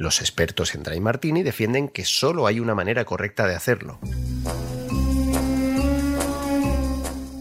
Los 0.00 0.22
expertos 0.22 0.74
en 0.74 0.82
Dry 0.82 0.98
Martini 0.98 1.42
defienden 1.42 1.86
que 1.86 2.06
solo 2.06 2.46
hay 2.46 2.58
una 2.58 2.74
manera 2.74 3.04
correcta 3.04 3.46
de 3.46 3.54
hacerlo. 3.54 3.98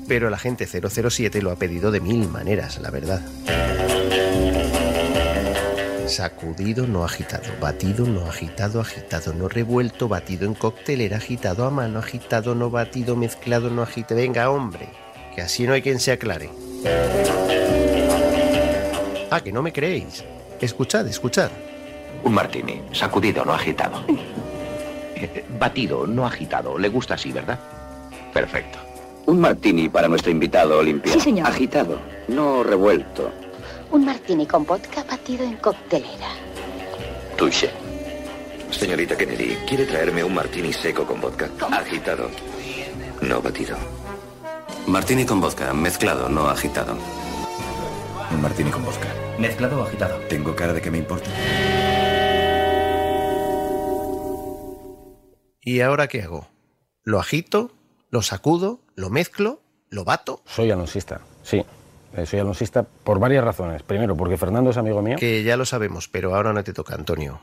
Pero 0.09 0.27
el 0.27 0.33
agente 0.33 0.67
007 0.67 1.41
lo 1.41 1.51
ha 1.51 1.55
pedido 1.55 1.89
de 1.89 2.01
mil 2.01 2.27
maneras, 2.27 2.77
la 2.79 2.91
verdad. 2.91 3.21
Sacudido, 6.05 6.85
no 6.85 7.05
agitado. 7.05 7.45
Batido, 7.61 8.05
no 8.05 8.25
agitado. 8.25 8.81
Agitado, 8.81 9.33
no 9.33 9.47
revuelto. 9.47 10.09
Batido 10.09 10.45
en 10.45 10.53
coctelera. 10.53 11.15
Agitado 11.15 11.63
a 11.63 11.69
mano. 11.69 11.99
Agitado, 11.99 12.55
no 12.55 12.69
batido. 12.69 13.15
Mezclado, 13.15 13.69
no 13.69 13.83
agite. 13.83 14.15
Venga, 14.15 14.49
hombre. 14.49 14.89
Que 15.33 15.43
así 15.43 15.65
no 15.65 15.71
hay 15.71 15.81
quien 15.81 16.01
se 16.01 16.11
aclare. 16.11 16.49
Ah, 19.31 19.39
que 19.41 19.53
no 19.53 19.61
me 19.61 19.71
creéis. 19.71 20.25
Escuchad, 20.59 21.07
escuchad. 21.07 21.51
Un 22.23 22.33
martini, 22.33 22.81
sacudido, 22.91 23.45
no 23.45 23.53
agitado. 23.53 24.03
Eh, 25.15 25.45
Batido, 25.59 26.05
no 26.07 26.25
agitado. 26.25 26.77
Le 26.77 26.89
gusta 26.89 27.15
así, 27.15 27.31
¿verdad? 27.31 27.59
Perfecto. 28.33 28.77
Un 29.25 29.39
martini 29.39 29.89
para 29.89 30.07
nuestro 30.07 30.31
invitado 30.31 30.79
Olimpia. 30.79 31.13
Sí, 31.13 31.19
señor. 31.19 31.47
Agitado, 31.47 31.99
no 32.27 32.63
revuelto. 32.63 33.31
Un 33.91 34.05
martini 34.05 34.45
con 34.45 34.65
vodka 34.65 35.03
batido 35.03 35.43
en 35.43 35.57
coctelera. 35.57 36.29
Touché. 37.37 37.69
Señorita 38.71 39.15
Kennedy, 39.17 39.57
¿quiere 39.67 39.85
traerme 39.85 40.23
un 40.23 40.33
martini 40.33 40.71
seco 40.71 41.05
con 41.05 41.19
vodka? 41.19 41.49
Agitado, 41.71 42.29
no 43.21 43.41
batido. 43.41 43.75
Martini 44.87 45.25
con 45.25 45.41
vodka, 45.41 45.73
mezclado, 45.73 46.29
no 46.29 46.47
agitado. 46.47 46.95
Un 48.31 48.41
martini 48.41 48.69
con 48.69 48.83
vodka. 48.85 49.07
¿Mezclado 49.39 49.81
o 49.81 49.83
agitado? 49.83 50.17
Tengo 50.29 50.55
cara 50.55 50.73
de 50.73 50.81
que 50.81 50.91
me 50.91 50.99
importa. 50.99 51.29
¿Y 55.69 55.81
ahora 55.81 56.07
qué 56.07 56.23
hago? 56.23 56.47
¿Lo 57.03 57.19
agito? 57.19 57.71
¿Lo 58.09 58.23
sacudo? 58.23 58.81
¿Lo 58.95 59.11
mezclo? 59.11 59.61
¿Lo 59.89 60.03
bato? 60.03 60.41
Soy 60.47 60.71
alonsista, 60.71 61.21
sí. 61.43 61.63
Eh, 62.15 62.25
Soy 62.25 62.39
alonsista 62.39 62.81
por 62.81 63.19
varias 63.19 63.43
razones. 63.43 63.83
Primero, 63.83 64.17
porque 64.17 64.35
Fernando 64.35 64.71
es 64.71 64.77
amigo 64.77 65.03
mío. 65.03 65.17
Que 65.19 65.43
ya 65.43 65.57
lo 65.57 65.65
sabemos, 65.65 66.07
pero 66.07 66.33
ahora 66.33 66.53
no 66.53 66.63
te 66.63 66.73
toca, 66.73 66.95
Antonio. 66.95 67.39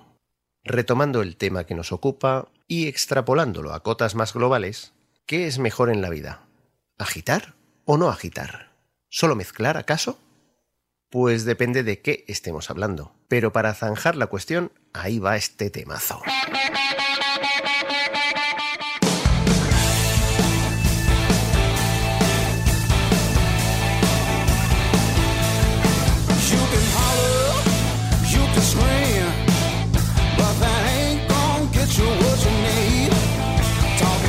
Retomando 0.65 1.23
el 1.23 1.37
tema 1.37 1.67
que 1.67 1.77
nos 1.77 1.93
ocupa 1.93 2.49
y 2.67 2.89
extrapolándolo 2.89 3.73
a 3.73 3.85
cotas 3.85 4.17
más 4.17 4.35
globales, 4.35 4.93
¿qué 5.25 5.47
es 5.47 5.61
mejor 5.61 5.89
en 5.89 6.03
la 6.03 6.11
vida? 6.11 6.49
¿Agitar 6.99 7.55
o 7.85 7.97
no 7.97 8.09
agitar? 8.09 8.73
¿Solo 9.09 9.37
mezclar 9.37 9.77
acaso? 9.77 10.19
Pues 11.11 11.45
depende 11.45 11.85
de 11.85 12.01
qué 12.03 12.25
estemos 12.27 12.71
hablando. 12.71 13.13
Pero 13.29 13.53
para 13.53 13.73
zanjar 13.73 14.17
la 14.17 14.27
cuestión, 14.27 14.73
ahí 14.93 15.21
va 15.21 15.37
este 15.37 15.71
temazo. 15.71 16.21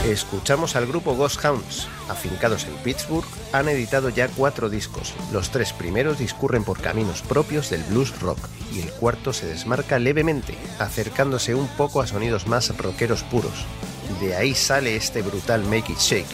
Escuchamos 0.08 0.78
al 0.78 0.88
grupo 0.88 1.16
Ghost 1.16 1.44
Hounds. 1.44 1.90
Afincados 2.08 2.64
en 2.64 2.74
Pittsburgh, 2.78 3.28
han 3.52 3.68
editado 3.68 4.08
ya 4.08 4.30
cuatro 4.30 4.70
discos. 4.70 5.14
Los 5.34 5.52
tres 5.52 5.74
primeros 5.74 6.18
discurren 6.18 6.64
por 6.64 6.80
caminos 6.80 7.22
propios 7.22 7.70
del 7.70 7.84
blues 7.84 8.18
rock 8.22 8.40
y 8.74 8.80
el 8.80 8.90
cuarto 8.92 9.34
se 9.34 9.48
desmarca 9.48 10.00
levemente, 10.00 10.56
acercándose 10.80 11.56
un 11.56 11.68
poco 11.68 12.00
a 12.00 12.08
sonidos 12.08 12.48
más 12.48 12.76
rockeros 12.78 13.24
puros. 13.24 13.66
De 14.22 14.34
ahí 14.34 14.56
sale 14.56 14.96
este 14.96 15.22
brutal 15.22 15.64
Make 15.66 15.92
It 15.92 16.00
Shake. 16.00 16.26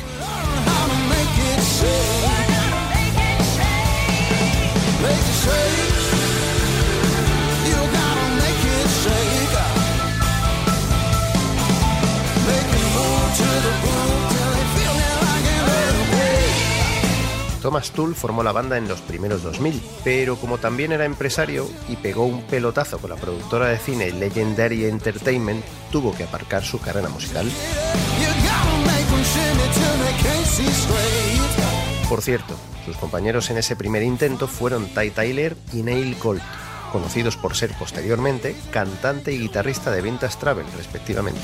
Thomas 17.63 17.91
Tull 17.91 18.13
formó 18.13 18.43
la 18.43 18.51
banda 18.51 18.77
en 18.77 18.89
los 18.89 18.99
primeros 18.99 19.41
2000, 19.41 19.81
pero 20.03 20.35
como 20.35 20.57
también 20.57 20.91
era 20.91 21.05
empresario 21.05 21.65
y 21.87 21.95
pegó 21.95 22.25
un 22.25 22.43
pelotazo 22.43 22.99
con 22.99 23.09
la 23.09 23.15
productora 23.15 23.69
de 23.69 23.77
cine 23.77 24.11
Legendary 24.11 24.83
Entertainment, 24.83 25.63
tuvo 25.89 26.13
que 26.13 26.25
aparcar 26.25 26.65
su 26.65 26.81
carrera 26.81 27.07
musical. 27.07 27.49
Por 32.09 32.21
cierto, 32.21 32.53
sus 32.85 32.97
compañeros 32.97 33.49
en 33.49 33.57
ese 33.57 33.77
primer 33.77 34.03
intento 34.03 34.49
fueron 34.49 34.87
Ty 34.87 35.11
Tyler 35.11 35.55
y 35.71 35.83
Neil 35.83 36.17
Colt, 36.17 36.43
conocidos 36.91 37.37
por 37.37 37.55
ser 37.55 37.71
posteriormente 37.79 38.57
cantante 38.71 39.31
y 39.31 39.39
guitarrista 39.39 39.89
de 39.89 40.01
Vintage 40.01 40.37
Travel, 40.37 40.65
respectivamente. 40.75 41.39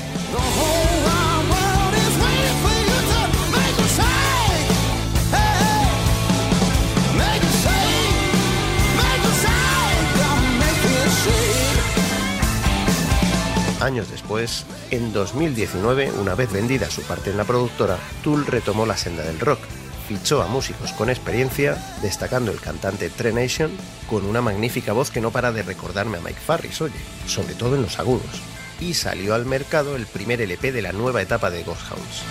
Años 13.90 14.08
después, 14.08 14.66
en 14.92 15.12
2019, 15.12 16.12
una 16.12 16.36
vez 16.36 16.52
vendida 16.52 16.88
su 16.88 17.02
parte 17.02 17.30
en 17.30 17.36
la 17.36 17.42
productora, 17.42 17.98
Tool 18.22 18.46
retomó 18.46 18.86
la 18.86 18.96
senda 18.96 19.24
del 19.24 19.40
rock. 19.40 19.58
Fichó 20.06 20.42
a 20.42 20.46
músicos 20.46 20.92
con 20.92 21.10
experiencia, 21.10 21.76
destacando 22.00 22.52
el 22.52 22.60
cantante 22.60 23.10
Trey 23.10 23.32
Nation, 23.32 23.72
con 24.08 24.26
una 24.26 24.42
magnífica 24.42 24.92
voz 24.92 25.10
que 25.10 25.20
no 25.20 25.32
para 25.32 25.50
de 25.50 25.64
recordarme 25.64 26.18
a 26.18 26.20
Mike 26.20 26.38
Farris, 26.38 26.80
oye, 26.82 26.94
sobre 27.26 27.54
todo 27.54 27.74
en 27.74 27.82
los 27.82 27.98
agudos. 27.98 28.40
Y 28.78 28.94
salió 28.94 29.34
al 29.34 29.44
mercado 29.44 29.96
el 29.96 30.06
primer 30.06 30.40
LP 30.40 30.70
de 30.70 30.82
la 30.82 30.92
nueva 30.92 31.20
etapa 31.20 31.50
de 31.50 31.64
Ghost 31.64 31.82
Hounds. 31.90 32.22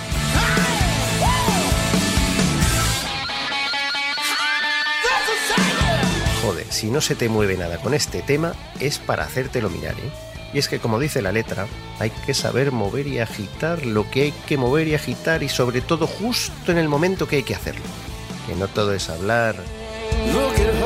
Joder, 6.41 6.65
si 6.69 6.89
no 6.89 7.02
se 7.02 7.15
te 7.15 7.28
mueve 7.28 7.58
nada 7.58 7.82
con 7.82 7.93
este 7.93 8.22
tema, 8.22 8.54
es 8.80 8.98
para 8.98 9.26
hacértelo 9.26 9.69
mirar, 9.69 9.95
¿eh? 9.95 10.29
Y 10.54 10.60
es 10.60 10.68
que, 10.68 10.80
como 10.80 11.00
dice 11.00 11.22
la 11.22 11.32
letra, 11.32 11.68
hay 12.00 12.10
que 12.10 12.34
saber 12.34 12.72
mover 12.72 13.08
y 13.08 13.20
agitar 13.20 13.86
lo 13.86 14.10
que 14.10 14.24
hay 14.24 14.32
que 14.48 14.58
mover 14.58 14.88
y 14.88 14.96
agitar 14.96 15.44
y 15.44 15.50
sobre 15.50 15.82
todo 15.82 16.08
justo 16.08 16.72
en 16.72 16.78
el 16.78 16.90
momento 16.90 17.28
que 17.28 17.38
hay 17.38 17.44
que 17.44 17.56
hacerlo. 17.56 17.86
Que 18.48 18.56
no 18.56 18.68
todo 18.68 18.94
es 18.94 19.10
hablar. 19.10 19.56
Look 20.34 20.60
at 20.60 20.80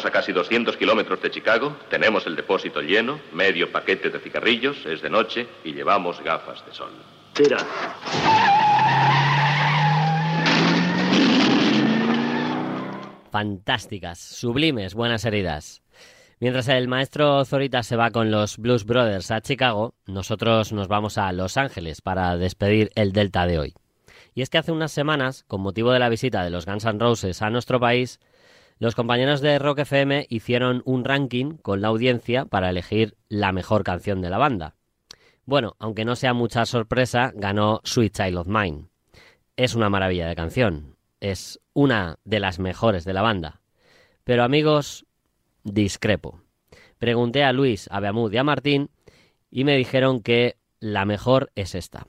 Estamos 0.00 0.16
a 0.16 0.18
casi 0.18 0.32
200 0.32 0.78
kilómetros 0.78 1.20
de 1.20 1.30
Chicago, 1.30 1.76
tenemos 1.90 2.26
el 2.26 2.34
depósito 2.34 2.80
lleno, 2.80 3.20
medio 3.34 3.70
paquete 3.70 4.08
de 4.08 4.18
cigarrillos, 4.18 4.86
es 4.86 5.02
de 5.02 5.10
noche 5.10 5.46
y 5.62 5.74
llevamos 5.74 6.24
gafas 6.24 6.64
de 6.64 6.72
sol. 6.72 6.90
Tira. 7.34 7.58
Fantásticas, 13.30 14.18
sublimes, 14.18 14.94
buenas 14.94 15.26
heridas. 15.26 15.82
Mientras 16.38 16.68
el 16.68 16.88
maestro 16.88 17.44
Zorita 17.44 17.82
se 17.82 17.96
va 17.96 18.10
con 18.10 18.30
los 18.30 18.56
Blues 18.56 18.86
Brothers 18.86 19.30
a 19.30 19.42
Chicago, 19.42 19.92
nosotros 20.06 20.72
nos 20.72 20.88
vamos 20.88 21.18
a 21.18 21.30
Los 21.32 21.58
Ángeles 21.58 22.00
para 22.00 22.38
despedir 22.38 22.90
el 22.94 23.12
Delta 23.12 23.46
de 23.46 23.58
hoy. 23.58 23.74
Y 24.34 24.40
es 24.40 24.48
que 24.48 24.56
hace 24.56 24.72
unas 24.72 24.92
semanas, 24.92 25.44
con 25.46 25.60
motivo 25.60 25.92
de 25.92 25.98
la 25.98 26.08
visita 26.08 26.42
de 26.42 26.48
los 26.48 26.64
Guns 26.64 26.86
N' 26.86 26.98
Roses 26.98 27.42
a 27.42 27.50
nuestro 27.50 27.78
país, 27.80 28.18
los 28.80 28.94
compañeros 28.94 29.42
de 29.42 29.58
Rock 29.58 29.80
FM 29.80 30.26
hicieron 30.30 30.80
un 30.86 31.04
ranking 31.04 31.58
con 31.58 31.82
la 31.82 31.88
audiencia 31.88 32.46
para 32.46 32.70
elegir 32.70 33.14
la 33.28 33.52
mejor 33.52 33.84
canción 33.84 34.22
de 34.22 34.30
la 34.30 34.38
banda. 34.38 34.74
Bueno, 35.44 35.76
aunque 35.78 36.06
no 36.06 36.16
sea 36.16 36.32
mucha 36.32 36.64
sorpresa, 36.64 37.30
ganó 37.34 37.82
Sweet 37.84 38.16
Child 38.16 38.38
of 38.38 38.46
Mine. 38.46 38.88
Es 39.56 39.74
una 39.74 39.90
maravilla 39.90 40.26
de 40.26 40.34
canción, 40.34 40.96
es 41.20 41.60
una 41.74 42.18
de 42.24 42.40
las 42.40 42.58
mejores 42.58 43.04
de 43.04 43.12
la 43.12 43.20
banda. 43.20 43.60
Pero 44.24 44.44
amigos, 44.44 45.04
discrepo. 45.62 46.40
Pregunté 46.96 47.44
a 47.44 47.52
Luis, 47.52 47.86
a 47.90 48.00
Beamud 48.00 48.32
y 48.32 48.38
a 48.38 48.44
Martín 48.44 48.88
y 49.50 49.64
me 49.64 49.76
dijeron 49.76 50.22
que 50.22 50.56
la 50.78 51.04
mejor 51.04 51.52
es 51.54 51.74
esta. 51.74 52.06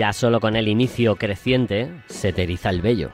Ya 0.00 0.14
solo 0.14 0.40
con 0.40 0.56
el 0.56 0.66
inicio 0.66 1.16
creciente 1.16 1.92
se 2.06 2.32
te 2.32 2.44
eriza 2.44 2.70
el 2.70 2.80
vello. 2.80 3.10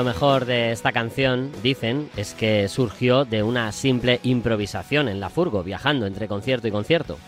Lo 0.00 0.04
mejor 0.04 0.46
de 0.46 0.72
esta 0.72 0.92
canción, 0.92 1.52
dicen, 1.62 2.08
es 2.16 2.32
que 2.32 2.68
surgió 2.68 3.26
de 3.26 3.42
una 3.42 3.70
simple 3.70 4.18
improvisación 4.22 5.10
en 5.10 5.20
la 5.20 5.28
furgo, 5.28 5.62
viajando 5.62 6.06
entre 6.06 6.26
concierto 6.26 6.66
y 6.66 6.70
concierto. 6.70 7.18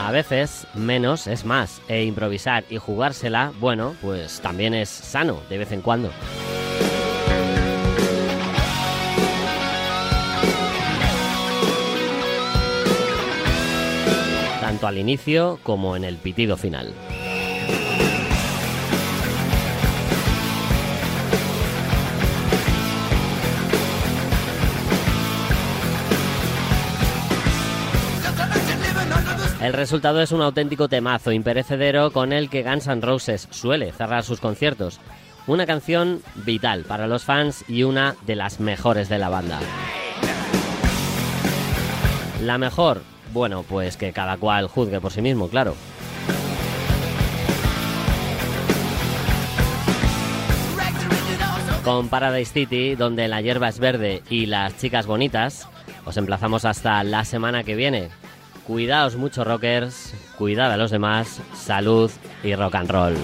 A 0.00 0.10
veces 0.10 0.66
menos 0.72 1.26
es 1.26 1.44
más, 1.44 1.82
e 1.88 2.04
improvisar 2.04 2.64
y 2.70 2.78
jugársela, 2.78 3.52
bueno, 3.60 3.96
pues 4.00 4.40
también 4.40 4.72
es 4.72 4.88
sano 4.88 5.42
de 5.50 5.58
vez 5.58 5.72
en 5.72 5.82
cuando. 5.82 6.10
Al 14.86 14.98
inicio 14.98 15.58
como 15.62 15.96
en 15.96 16.04
el 16.04 16.16
pitido 16.16 16.56
final. 16.56 16.94
El 29.64 29.72
resultado 29.72 30.20
es 30.20 30.30
un 30.30 30.42
auténtico 30.42 30.88
temazo 30.88 31.32
imperecedero 31.32 32.10
con 32.10 32.34
el 32.34 32.50
que 32.50 32.62
Guns 32.62 32.86
N' 32.86 33.00
Roses 33.00 33.48
suele 33.50 33.92
cerrar 33.92 34.22
sus 34.22 34.38
conciertos. 34.38 35.00
Una 35.46 35.64
canción 35.64 36.20
vital 36.44 36.84
para 36.84 37.06
los 37.06 37.24
fans 37.24 37.64
y 37.66 37.82
una 37.82 38.14
de 38.26 38.36
las 38.36 38.60
mejores 38.60 39.08
de 39.08 39.18
la 39.18 39.30
banda. 39.30 39.60
La 42.42 42.58
mejor, 42.58 43.00
bueno, 43.34 43.64
pues 43.68 43.96
que 43.96 44.12
cada 44.12 44.38
cual 44.38 44.68
juzgue 44.68 45.00
por 45.00 45.12
sí 45.12 45.20
mismo, 45.20 45.48
claro. 45.48 45.74
Con 51.82 52.08
Paradise 52.08 52.52
City, 52.52 52.94
donde 52.94 53.28
la 53.28 53.42
hierba 53.42 53.68
es 53.68 53.78
verde 53.78 54.22
y 54.30 54.46
las 54.46 54.78
chicas 54.78 55.06
bonitas, 55.06 55.68
os 56.06 56.16
emplazamos 56.16 56.64
hasta 56.64 57.04
la 57.04 57.26
semana 57.26 57.64
que 57.64 57.74
viene. 57.74 58.08
Cuidaos 58.66 59.16
mucho 59.16 59.44
rockers, 59.44 60.14
cuidad 60.38 60.72
a 60.72 60.78
los 60.78 60.90
demás, 60.90 61.42
salud 61.54 62.10
y 62.42 62.54
rock 62.54 62.76
and 62.76 62.90
roll. 62.90 63.16